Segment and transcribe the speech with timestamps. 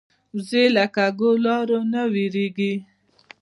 [0.35, 2.73] وزې له کږو لارو نه وېرېږي